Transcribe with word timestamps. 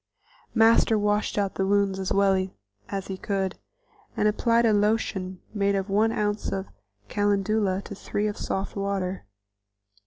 Master 0.55 0.97
washed 0.97 1.37
out 1.37 1.53
the 1.53 1.67
wounds 1.67 1.99
as 1.99 2.11
well 2.11 2.49
as 2.89 3.05
he 3.05 3.17
could, 3.17 3.59
and 4.17 4.27
applied 4.27 4.65
a 4.65 4.73
lotion 4.73 5.39
made 5.53 5.75
of 5.75 5.91
one 5.91 6.11
ounce 6.11 6.49
calendula 7.07 7.83
to 7.83 7.93
three 7.93 8.25
of 8.25 8.35
soft 8.35 8.75
water. 8.75 9.25